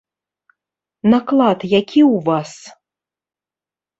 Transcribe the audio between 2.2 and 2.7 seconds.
вас?